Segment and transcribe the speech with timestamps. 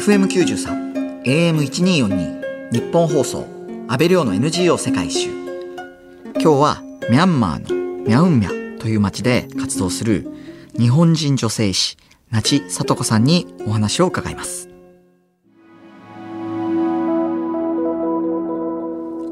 [0.00, 3.46] FM93、AM1242、日本放送、
[3.86, 5.30] 安倍亮の NGO 世界一周。
[6.36, 10.26] 今日はミャンマーのミャウンミャという町で活動する
[10.78, 11.98] 日本人女性医師、
[12.30, 14.70] 那智聡子さんにお話を伺います。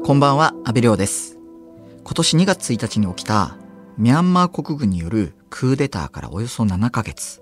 [0.03, 1.39] こんばんは、安倍亮です。
[2.03, 3.57] 今年2月1日に起きた
[3.97, 7.41] ミャンマー国軍によるクーデターからおよそ7ヶ月。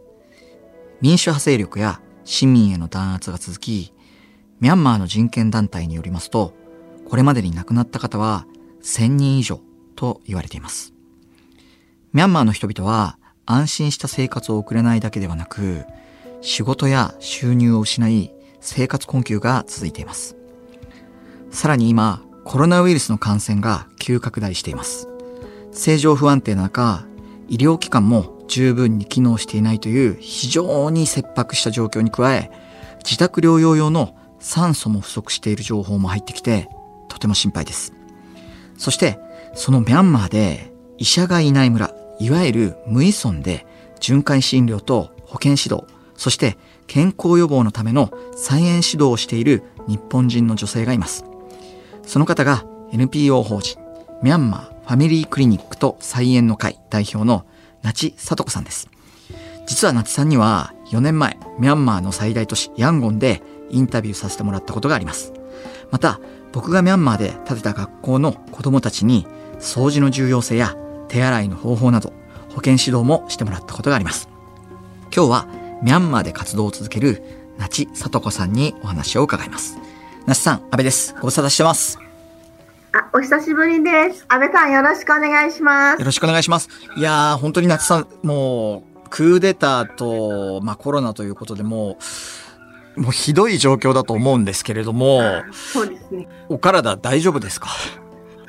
[1.01, 3.93] 民主派勢力や市民への弾圧が続き、
[4.59, 6.53] ミャンマーの人権団体によりますと、
[7.07, 8.45] これまでに亡くなった方は
[8.83, 9.61] 1000人以上
[9.95, 10.93] と言われています。
[12.11, 15.85] ミャンマーの人々は安心した生活を送れないだけではなく、
[16.41, 20.35] 仕事や収入を失い、生活困窮が続いています。
[21.49, 25.07] さらに今、コロナウイルスの感染が急拡大しています。
[25.71, 27.05] 正常不安定な中、
[27.47, 32.51] 医療機関も十分に機能していないという非常に切迫した状況に加え、
[33.03, 36.69] 自宅療養用の酸素も不足している情報も入ってきて、
[37.09, 37.93] とても心配です。
[38.77, 39.19] そして、
[39.53, 43.65] そのミャンマーで医者がいない村、いわゆる無依存で
[43.99, 51.25] 巡回診療と保健指導、そして健康予防のための菜園指導をしている日本人の女性がいます。
[52.03, 53.79] その方が NPO 法人
[54.23, 57.45] ミャンマーファミリークリニックと菜園の会代表の
[57.83, 58.89] 那智聡子さんです。
[59.67, 65.33] 実は那智さんには4年前、ミャンマーの最大都市ヤンゴンでインタビューさせてもらったことがあります。
[65.91, 66.19] また、
[66.53, 69.27] 僕がミャンマーで建てた学校の子供たちに
[69.59, 70.75] 掃除の重要性や
[71.07, 72.13] 手洗いの方法など
[72.53, 74.29] 保健指導もしてもらったことがあります。
[75.15, 75.47] 今日は
[75.81, 77.21] ミャンマーで活動を続ける
[77.57, 79.77] 那智聡子さんにお話を伺います。
[80.25, 81.13] 那智さん、安倍です。
[81.19, 82.06] ご無沙汰してます。
[82.97, 84.25] あ、お久しぶりです。
[84.27, 85.99] 安倍さんよろしくお願いします。
[85.99, 86.67] よろしくお願いします。
[86.95, 91.99] いやー、本当に夏さん、もう、クーデターと、まあコロナということでも
[92.95, 96.27] う、もうひどい状況だと思うんですけれども、そうですね。
[96.49, 97.67] お体大丈夫ですか？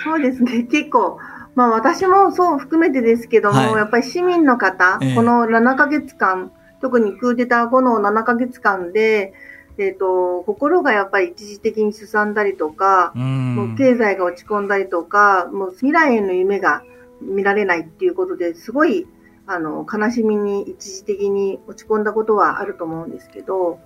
[0.03, 0.63] そうですね。
[0.63, 1.19] 結構、
[1.55, 6.51] まあ私もそう含めてですけども、はい、やっぱり市民の方、えー、この7ヶ月間、
[6.81, 9.35] 特にクーデター後の7ヶ月間で、
[9.79, 16.83] えっ、ー、と、心がやっぱり一時的にすさんだりとか、もう経済が落ち込んだりとか、もう未来への夢が
[17.23, 19.07] 見られないっていうことですごい、
[19.47, 23.79] あの、悲しみに一時的に落ち込んだことはあると思うんですけど、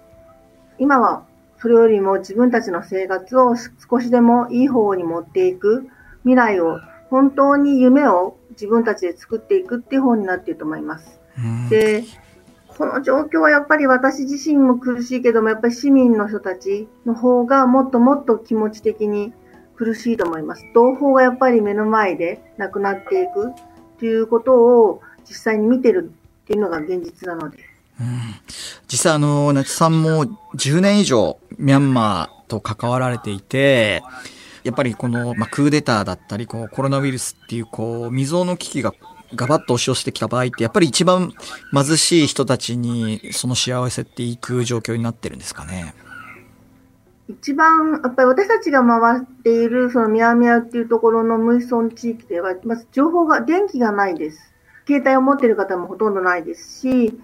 [0.78, 1.24] 今は
[1.58, 5.86] それよりも自分たちの生活を少しでもいい方に持っていく、
[6.22, 11.20] 未来を、本当に夢を自分たちで作っていくっていう方になっていると思います。
[11.68, 12.04] で、
[12.82, 19.32] この状況はやっぱり私自身も苦しいけども、やっぱり市民の人たちの方がもっともっと気持ち的に
[19.76, 20.64] 苦しいと思います。
[20.74, 23.52] 同胞がやっぱり目の前で亡くなっていく
[24.00, 27.58] ということを実際に見てるっていうのが現実なので。
[28.00, 28.18] うん、
[28.90, 30.24] 実際あの、なちさんも
[30.56, 34.02] 10年以上ミャンマーと関わられていて、
[34.64, 38.92] やっぱりこの、まあ、クーデターだったり、こうコロナウイルスっていうこう未曾有の危機が
[39.34, 41.32] ガバッと押し寄せてきた場合ってやっぱり一番
[41.72, 45.94] 貧しい人たちにその幸せっていく状況になってるんですかね？
[47.28, 54.52] 一番、やっぱり私たちが回っている、そのミヤミヤっていうところの無依存地域では、まず情報が、電気がないです。
[54.86, 57.18] 携帯を持っている方もほとんどないですし、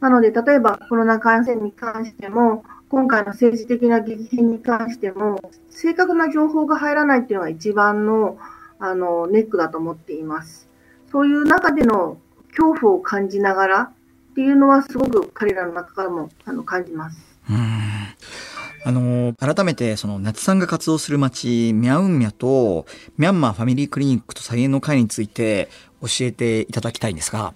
[0.00, 8.38] なので、例えばコロナ感染に関しても、今回の政治的な激変に関しても、正確な情報が入らないっていうのが一番の、
[8.78, 10.69] あの、ネックだと思っています。
[11.10, 12.18] そういう中での
[12.50, 17.18] 恐怖を感じながらっていうのはすごく彼らの中からもあの感じます。
[17.48, 17.56] うん
[18.82, 22.86] あの、改めて、その、夏さんが活動する町、ミャウンミャと、
[23.18, 25.68] ミャンマーファミリークリニックと菜園の会について
[26.00, 27.52] 教えていただきたいんですが。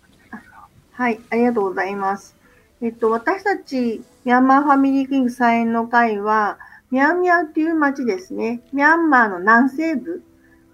[0.92, 2.36] はい、ありがとうございます。
[2.82, 6.58] えっと、私たち、ミャンマーファミリークリニック菜園の会は、
[6.90, 10.22] ミャンミャウっていう町ですね、ミャンマーの南西部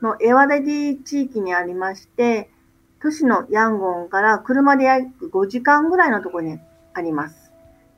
[0.02, 2.50] のエワダディ地域にありまして、
[3.02, 6.58] 都市のヤンゴンから車で約5時間ぐらいのところに
[6.92, 7.52] あります。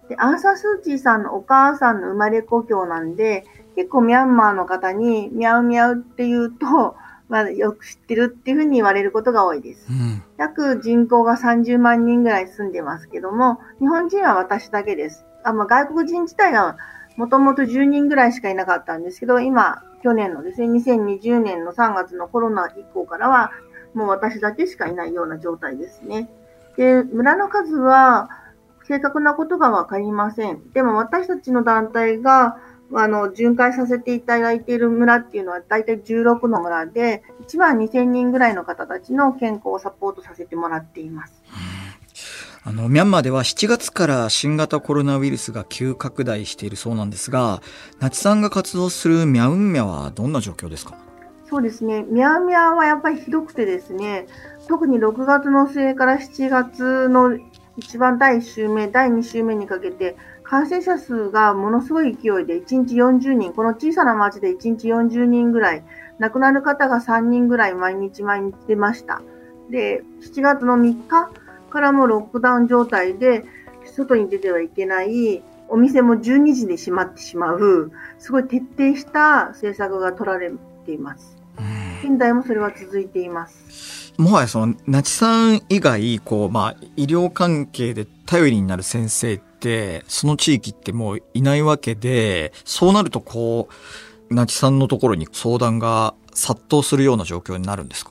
[0.09, 3.45] で、アンサースーチーさんのお母さんの生まれ故郷なんで、
[3.77, 6.97] 結構ミャンマーの方にミャウミャウって言うと、
[7.29, 9.87] まあ、よく知ってるっていうふうに言われることが多いです。
[9.89, 15.25] うん、約人口が30万人ぐらい住んでますけども、日本人は私だけです。
[15.43, 16.77] あまあ、外国人自体が
[17.17, 23.51] もともと10人ぐらいしかいなかったんですけど、今、去年のですね、2020年の3月のコロナ以降からは、
[23.95, 26.29] もう私だけしかいないような状態ですね。
[26.77, 28.31] で、村の数は
[28.89, 30.71] 正確なことがわかりません。
[30.73, 32.59] でも私たちの団体が、
[32.95, 41.43] あの、巡回させていただいている村っていうのは大体16の村で、1万2000人ぐらいの方たちの健康をサポートさせてもらっています。
[42.65, 47.61] あの、ミャンマーでは7月から新型コロナウイルスが急拡大しているそうなんですが、
[47.99, 50.95] ナチさんが活動するミャウンミャはどんな状況ですか？
[51.53, 52.03] そうですね。
[52.05, 54.27] ミャンミャはやっぱりひどくてですね、
[54.69, 57.39] 特に6月の末から7月の
[57.77, 65.85] 一番第1週目、第2週目にかけて、感染者数がものすごい勢いで1日40人、この小さな町で1日40人ぐらい、
[66.19, 69.21] 亡くなる方が3人ぐらい毎日毎日出ました。
[69.69, 71.31] で、7月の3日
[71.69, 73.45] からもロックダウン状態で、
[73.85, 80.51] 外に出てはいけない、お店も12時で閉まってしまう、すごい徹底した政策が取られ
[80.87, 81.42] ています。
[82.03, 84.13] 現代もそれは続いています。
[84.19, 93.69] もはやその、ナチさん以外、こう、まあ、医療関係で頼りになる先生って、その地域ってもういないわけで、そうなるとこ
[94.31, 98.11] う、ナチさんのところに相談が殺到するような状況になるんですか？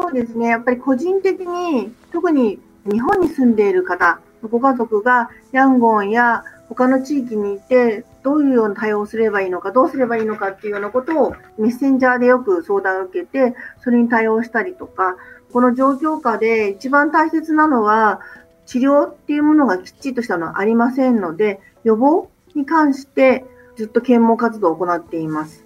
[0.00, 0.48] そうですね。
[0.48, 2.58] やっぱり個人的に、特に
[2.90, 15.16] 日本に住んでいる方、ご家族がヤンゴンや他の地域にいて、どういうような対応をすればいいのか、どうすればいいのかっていうようなことをメッセンジャーでよく相談を受けて、それに対応したりとか、
[15.52, 18.20] この状況下で一番大切なのは、
[18.66, 25.64] 治療っていうものがきっちりとしたのはありませんので、予防に関してずっと啓蒙活動を行っています。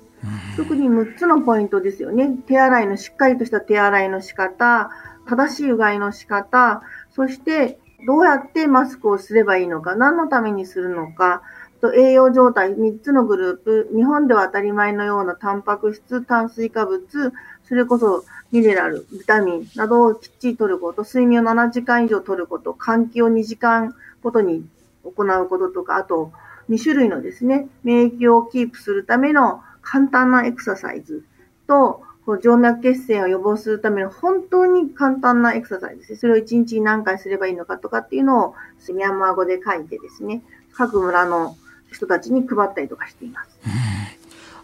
[0.56, 2.30] 特に6つのポイントですよね。
[2.46, 4.90] 手洗いのしっかりとした手洗いの仕方、
[5.26, 11.42] 正しいうがいの仕方、そしてどうやってマスクをすればいいのか、何のためにするのか、
[11.80, 17.32] と栄養状態3つのグループ、日本では当たり前のようなタンパク質、炭水化物、
[17.64, 24.64] それこそミネラル、ビタミンなどをきっちり取ること、睡眠を7時間以上取ること、換気を2時間ごとに
[25.04, 26.30] 行うこととか、あと
[26.70, 31.24] 2種類のですね、免疫をキープするための簡単なエクササイズ
[31.66, 36.18] と、こう静脈血栓を予防するための本当に簡単なエクササイズですね。
[36.18, 38.54] それを1日に何回すればいいのかとかっていうのを
[38.94, 40.42] ミャンマー語で書いてですね、
[40.72, 41.56] 各村の
[41.90, 43.58] 人たちに配ったりとかしています。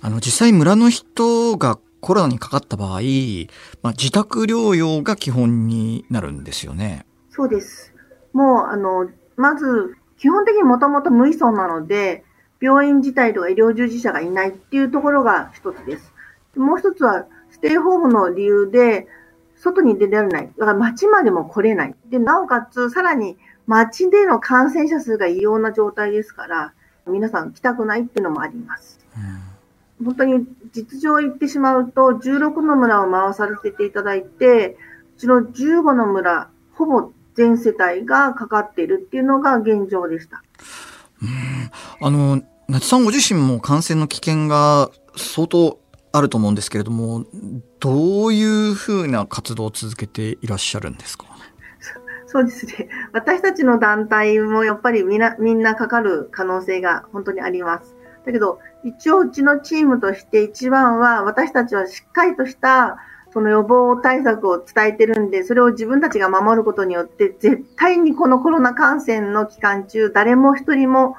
[0.01, 3.01] あの、実際村の人がコロナにかかった場合、
[3.83, 7.05] まあ、自宅療養が基本になるんですよね。
[7.31, 7.93] そうです。
[8.33, 12.25] もう、あの、まず、基本的にもともと無依存なので、
[12.61, 16.13] 病院自体とか医療従事者がいないっていうところが一つです。
[16.57, 17.27] もう一つは、
[17.59, 19.09] ステイホームの理由で、
[19.57, 20.51] 外に出られない。
[20.57, 21.95] だから街までも来れない。
[22.09, 26.73] で、なおかつ、さらに街での感染者数が異様な状態ですから、
[27.07, 29.01] 皆さん来たくないっていうのもあります。
[30.01, 34.77] うん、本当に実情言ってしまうと、16の村を回させていただいて、
[35.17, 40.43] うちの15の村、ほぼ全世帯がかかっているっていうのが現状でした。
[41.21, 45.81] うんあの、夏さんご自身も感染の危険が相当
[46.19, 47.25] あると思うんですけれども、
[47.81, 51.27] どういうふうな活動を続けていらっしゃるんですか？
[52.27, 52.89] そうですね。
[53.13, 57.97] 私たちの団体もやっぱりみんな、みんなかかる可能性が本当にあります。
[58.27, 62.99] だけど、一応うちのチームとして一番は私たちはしっかりとした
[63.33, 71.17] その予防対策を伝えてるんで、それを自分たちが守ることによって、絶対にこのコロナ感染の期間中、誰も一人も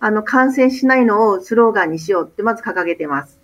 [0.00, 3.38] あの感染しないのをスローガンにしようってまず掲げてます。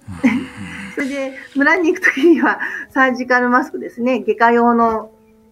[0.94, 2.60] それで、村に行くときには、
[2.90, 5.10] サージカルマスクですね、外科用の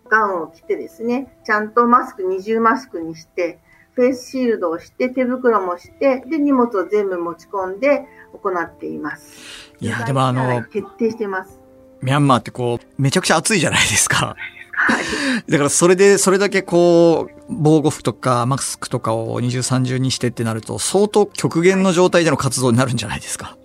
[0.09, 3.59] ガウンを着てですね、ちゃんとマスク、二重マスクにして、
[3.93, 9.73] フェイスシールドをして、手袋もして、で、荷物を全部持ち込んで行っています。
[9.81, 11.61] いや、でもあの、徹底してます。
[12.03, 14.37] ミャンマーってこう、めちゃくちゃ暑いじゃないですか。
[14.73, 15.51] はい。
[15.51, 23.59] だからそれで、それだけこう、防護服とかマスクとかを二重三重にしてってなると、相当極限の状態での活動になるんじゃないですか。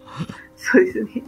[0.76, 1.24] そうですね。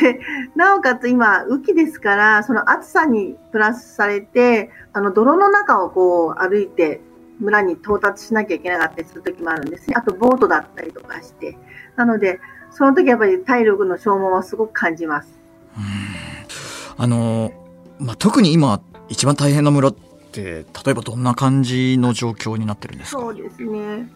[0.00, 0.20] で、
[0.54, 7.00] なおかつ今、雨季ですから、その暑さにプラスされて、あの、泥の中をこう歩いて、
[7.38, 9.94] 村に到達しなきゃいけなかったりする時もあるんですね。
[9.96, 11.56] あと、ボートだったりとかして。
[11.96, 12.38] なので、
[12.70, 15.28] その時やっぱり体力の消耗はすごく感じます。
[16.98, 17.50] あの、
[17.98, 19.94] まあ、特に今、一番大変な村っ
[20.32, 23.22] て、例えばどんな感じの状況になってるんですか？
[23.22, 24.08] そうですね。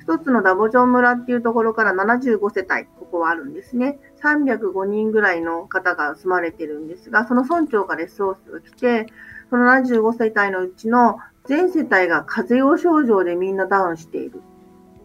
[0.00, 3.98] 一つのダボジョン村っていうところから75世帯、ここはあるんですね。
[4.22, 9.06] 305人ぐらいの方が住まれてるんですが、その村長からレスオスが来て、
[9.50, 14.40] その75世帯のうちの全世帯が風邪用症状でみんなダウンしている。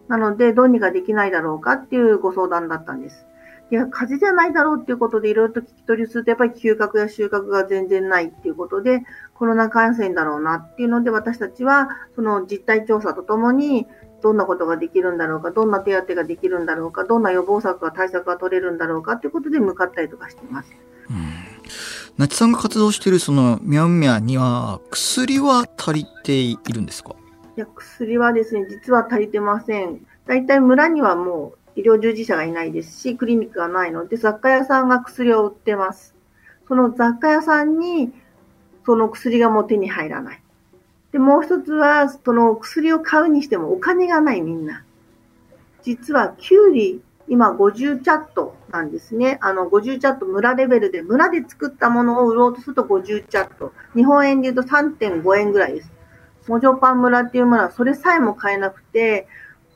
[0.08, 3.26] なので、どうにかできないだろうかっていうご相談だったんです。
[3.70, 13.86] いや、風邪じゃないだろうっていうことでいろいろと聞き取りすると、やっぱり嗅覚や収穫が全然ないっていうことで、コロナ感染だろうなっていうので、私たちは、その実態調査とともに、
[14.22, 20.72] どんなことができるんだろうか、どんな手当ができるんだろうか、どんな予防策が対策が取れるんだろうかということで向かったりとかしています。
[21.10, 21.18] うん。
[22.18, 27.16] ナチさんが活動しているそのミャンミャンには薬は足りているんですか？
[27.56, 30.06] いや、薬はですね、実は足りてません。
[30.26, 36.16] 大体村にはもう医療従事者がいないですし、クリニックがないので、雑貨屋さんが薬を売ってます。
[36.68, 38.12] その雑貨屋さんに、
[38.86, 40.42] その薬がもう手に入らない。
[41.18, 44.84] で、もう一つは、その薬を買うにしてもお金がないみんな。
[45.82, 49.40] 実は、キュウリ、今50チャットなんですね。
[49.42, 53.74] あの、50チャット村レベルで、村で作ったものを売ろうとすると50チャット。
[53.96, 55.92] 日本円で言うと3.5円ぐらいです。
[56.48, 59.28] モジョパン村っていう村はそれさえも買えなくて、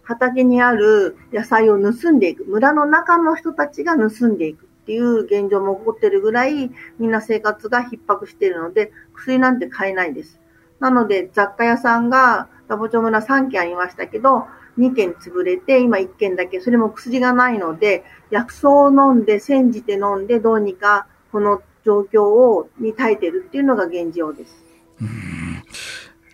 [0.03, 2.45] 畑にある野菜を盗んでいく。
[2.45, 6.69] 村の中の人たちが盗んでいくっていう現状も起こってるぐらい、
[7.00, 10.40] みんな生活が逼迫しているので、薬なんて買えないです。
[10.81, 14.47] なので、雑貨屋さんが、ダボチョ村3軒ありましたけど、
[14.79, 24.65] 2軒潰れて、今1軒だけ、それも薬がないので、薬草を飲んで、煎じて飲んで、どうにかこの状況をに耐えてるっていうのが現状です。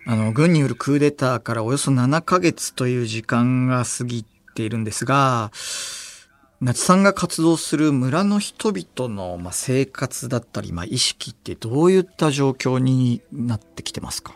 [0.06, 4.24] あの、軍によるクーデターからおよそ7ヶ月という時間が過ぎ
[4.54, 5.50] ているんですが、
[6.60, 14.34] ナチさんが活動する村の人々の、まあ、生活だったり、まあ、意識ってどういった状況になってきてますか？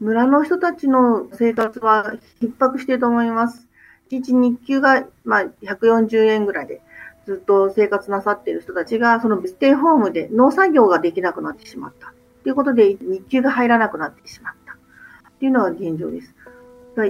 [0.00, 3.68] 村の人たちの生活は逼迫していると思います。
[4.10, 6.80] 1日日給が、まあ、140円ぐらいで
[7.24, 12.12] ずっと生活なさっている人たちが、そのステイホームで農作業ができなくなってしまった。
[12.42, 14.72] ということで、日給が入らなくなってしまった。
[14.72, 16.34] っていうのが現状です。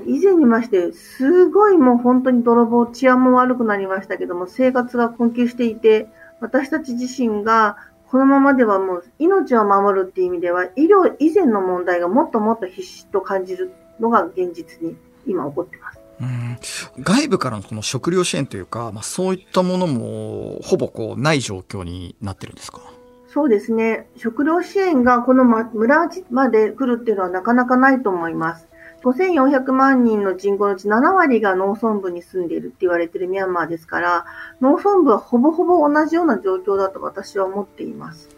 [0.07, 6.09] 以前にまして、すごいもう本当に泥棒、治安も悪くなりましたけども、生活が困窮していて、
[6.41, 7.77] 私たち自身が
[8.09, 16.01] このままではもう命を守るっていう意味では、医療以前の問題がもっともっと必死と感じるのが現実に今起こってます。
[16.21, 16.59] うん
[17.03, 22.81] 外部からのこの食料支援というか、まあ、そういったものもほぼこうない状況になってるんですか？
[23.27, 24.07] そうですね。
[24.17, 28.69] 食料支援がこの村まで来るっていうのはなかなかないと思います。
[29.05, 34.25] 5400万人の人口のうち7割が農村部に住んでいるって言われているミャンマーですから、
[34.63, 38.31] 農村部はほぼほぼ同じような状況だと私は思っています。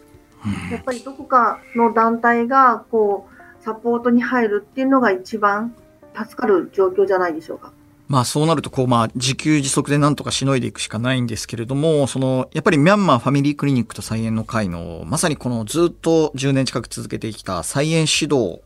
[0.70, 3.28] やっぱりどこかの団体がこ
[3.60, 5.74] うサポートに入るっていうのが一番
[6.16, 7.72] 助かる状況じゃないでしょうか。
[8.08, 18.60] まあそうなるとこうまあ自給自足でなんとかしのいでいくしかないんですけれども、そのやっぱりミャンマーファミリークリニックと菜園の会のまさにこのずっと10年近く続けてきた菜園指導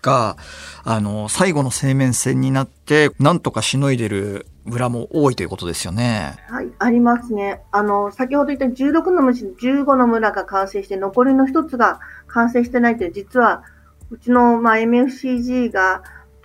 [0.00, 0.36] が、
[0.84, 6.36] あの、最後の生命線になって、なんとかしのいでる村も多いということですよね。
[6.48, 7.62] はい、ありますね。
[7.72, 13.64] あの、先ほど言った16の虫、15の村が完成して、残りの一つが完成してないという、実は、
[14.10, 16.02] うちの、まあ、MFCG が、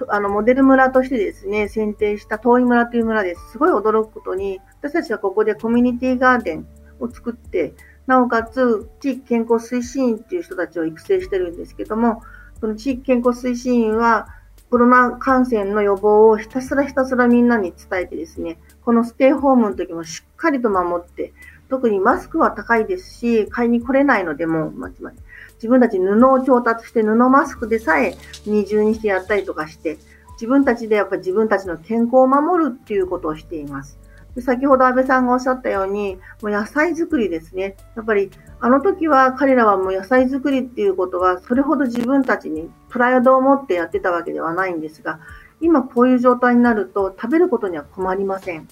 [0.10, 3.52] あの、モデル村としてですね、選定した遠い村という村です。
[3.52, 6.68] すごい驚くことに、私たちはここでコミュニティガーデン
[7.00, 7.74] を作って、
[8.06, 12.22] なおかつ、地域健康推進員っていう人たちを育成してるんですけども、
[12.60, 14.28] その地域健康推進員は、
[14.70, 21.34] コロナ感染の予防をひたすらひたすらみんなに伝えてですね、このステイホームの時もしっかりと守って、
[21.70, 29.98] 特にマスクは高いですし、買いに来れないのでも、ま自分たち布を調達して布マスクでさえ二重にしてやったりとかして、
[30.34, 33.98] 自分たちでやっぱり自分たちの健康を守るっていうことをしています。
[34.38, 37.76] で先ほど安倍さんがおっしゃったように、もう野菜作りですね。
[37.96, 38.30] やっぱり
[38.60, 45.20] あの時は彼らはもう野菜作りっていうことはそれほど自分たちにプライドを持ってやってたわけではないんですが、
[45.60, 48.68] 今こういう状態になると食べることには困りません。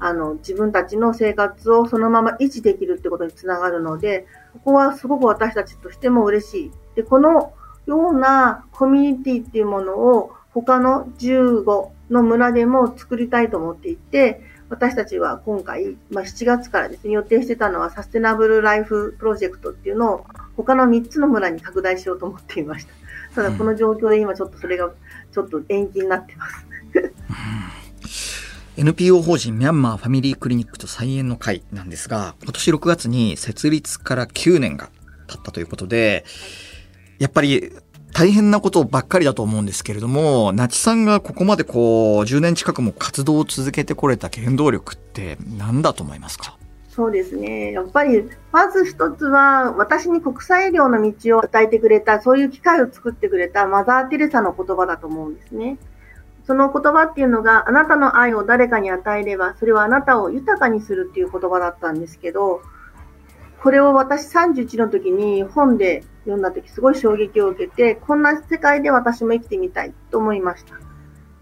[0.00, 6.72] あの、自分たちの生活をそのまま維持できるってことにつながるので、ここはすごく私たちとしても嬉しい。
[6.96, 7.52] で、この
[7.86, 22.92] ようなコミュニティっていうものを他の15の村でも作りたいと思っていて、私たちは今回、まあ、7月からですね、予定してたのはサステナブルライフプロジェクトっていうのを他の3つの村に拡大しようと思っていました。
[23.34, 24.90] ただこの状況で今ちょっとそれが
[25.32, 26.66] ちょっと延期になってます。
[28.76, 34.88] NPO 法人ミャンマーファミリークリニックと菜園の会なんですが、今年6月に設立から9年が
[35.26, 36.24] 経ったということで、
[37.18, 37.72] やっぱり
[38.12, 46.56] 大変なことばっかりだと思うんですけれども、ナチさんがここまでこう、10年近くも活動を続けてこれた原動力って何だと思いますか？
[46.90, 47.72] そうですね。
[47.72, 55.78] やっぱり、まず一つは、私に国際医療の道を与えてくれた、そういう機会を作ってくれたマザー・テレサの言葉だと思うんですね。
[56.46, 62.60] その言葉っていうのが、あなたの愛を誰かに与えれば、それはあなたを豊かにするっていう言葉だったんですけど、
[63.62, 70.74] これを私31の時に本で読んだ時すごい衝撃を受けて、こんな世界で私も生きてみたいと思いました。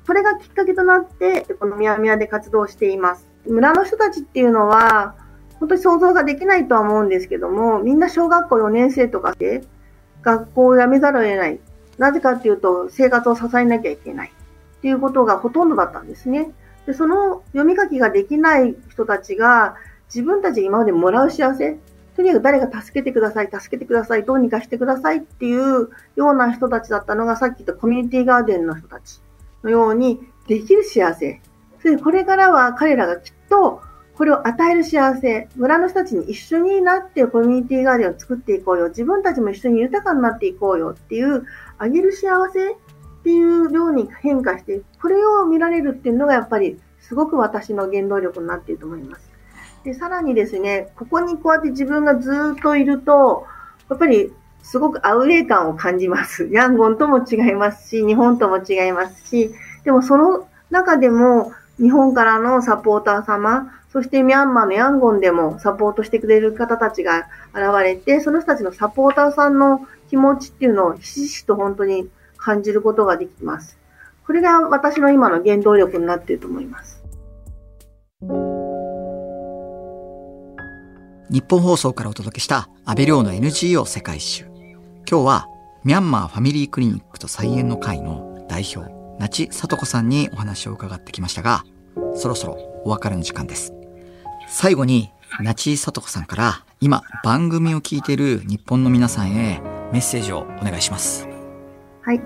[0.04, 3.28] それがきっかけとなって、このミヤミヤで活動しています。
[3.46, 5.14] 村の人たちっていうのは、
[5.60, 9.62] 本当に想像ができないとは思うんですけども、みんな小学校4年生とかで
[10.22, 11.60] 学校を辞めざるを得ない。
[11.98, 14.32] なぜかっていうと、生活を支えなきゃいけない。
[14.78, 16.50] っていうことがほとんどだったんですね。
[16.86, 21.78] で、その読み書きができない人たちが自分たち今までもらう幸せ、
[22.18, 29.22] とにかく誰か助けてください、助けてください、どうにかしてくださいっていうような人たちだったのがさっき言ったコミュニティガーデンの人たち
[29.62, 31.40] のようにできる幸せ。
[31.80, 33.82] それでこれからは彼らがきっと
[34.16, 41.44] これを与える幸せ、村の人たちに一緒になってコミュニティガーデンを作っていこうよ、自分たちも一緒に豊かになっていこうよっていう、
[41.78, 42.76] あげる幸せっ
[43.22, 49.27] ていうように変化して、これを見られるっていうのがやっぱりすごく私の原動力になっていると思います。
[49.84, 53.46] で、さらにですね、ここにこうやって自分がずっといると、
[53.88, 54.32] やっぱり
[54.62, 56.48] すごくアウェー感を感じます。
[56.52, 59.54] ヤンゴンとも違いますし、日本とも違いますし、
[59.84, 73.78] でもその中でも日本からのサポーター様、そしてミャンマーのヤンゴンでもサポートしてくれる方たちが現れて、その人たちのサポーターさんの気持ちっていうのをひしひしと本当に感じることができます。
[74.26, 76.97] これが私の今の原動力になっていると思います。
[81.30, 84.44] 日本放送からお届けした安倍亮の NGO 世界一周。
[85.06, 85.46] 今日は
[85.84, 91.64] ミャンマーファミリークリニックと菜園の会の代表、那智聡子さんにお話を伺ってきましたが、
[92.14, 92.54] そろそろ
[92.86, 93.74] お別れの時間です。
[94.48, 99.60] 最後に、那智聡子さんから今番組を聞いている日本の皆さんへ
[99.92, 101.28] メッセージをお願いします。
[102.00, 102.22] はい。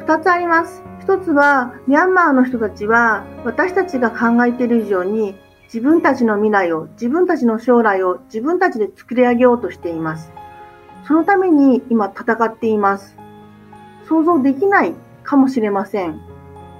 [0.00, 0.82] 二つあります。
[1.00, 5.34] 一つは、ミャンマーの人たちは私たちが考えている以上に
[5.72, 10.32] 自分たちの未来を、自分たちの将来を自分たちで作り上げようとしています。
[11.06, 13.16] そのために今戦っています。
[14.08, 16.20] 想像できないかもしれません。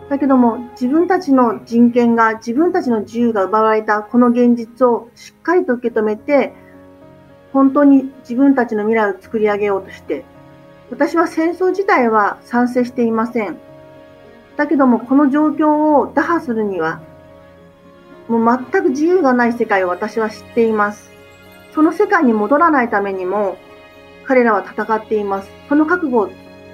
[0.09, 6.55] だけども自分たちの人権が、自分たちの自由が奪われたこの現実をしっかりと受け止めて、
[7.53, 10.25] 本当に自分たちの未来を作り上げようとして、
[10.91, 13.59] 私は戦争自体は賛成していません。
[14.57, 17.03] だけどもこの状況を打破するには、
[18.29, 21.11] もう全く自由がない世界を私は知っています。
[21.75, 23.57] その世界に戻らないためにも、
[24.25, 25.51] 彼らは戦っています。
[25.69, 26.31] その覚悟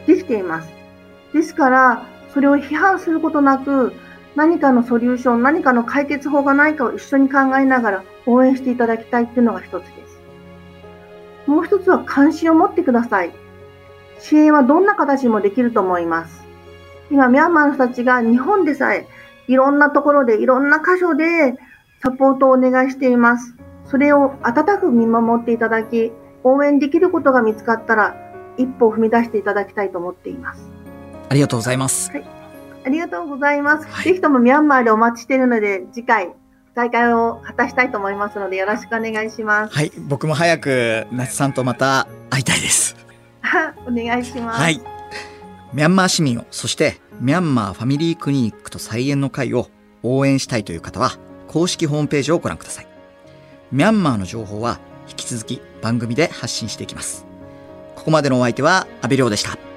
[0.06, 0.68] できています。
[1.32, 3.92] ですから、それを批判することなく、
[4.34, 10.18] 何かのソリューション、何かの解決法がないかを一緒に考えながら応援していただきたいっていうのが一つです。
[11.46, 13.32] もう一つは関心を持ってください。
[14.18, 16.42] 支援はどんな形もできると思います。
[17.10, 19.06] 今、ミャンマーの人たちが日本でさえ
[19.46, 21.54] いろんなところで、いろんな箇所で
[22.02, 23.54] サポートをお願いしています。
[23.86, 28.16] それを温かく見守っていただき、応援できることが見つかったら、
[28.56, 30.70] 一歩を踏み出していただきたいと思っています。
[31.28, 32.10] ありがとうございます。
[32.10, 32.24] はい。
[32.86, 33.86] ありがとうございます。
[33.88, 36.34] はい、ぜひともミャンマーでお待ちしているので、次回、
[36.74, 39.74] 大会を果たしたいと思いますので、よろしくお願いします。
[39.74, 39.92] はい。
[40.08, 42.96] 僕も早く、那須さんとまた会いたいです。
[43.86, 44.60] お願いします。
[44.60, 44.93] はい。
[45.74, 49.70] ミャンマー市民を、そしてミャンマーファミリークリニックと菜園の会を
[50.04, 52.86] 応援したいという方は、公式ホームページをご覧ください。
[53.72, 57.26] ミャンマーの情報は引き続き番組で発信していきます。
[57.96, 59.73] ここまでのお相手は阿部亮でした。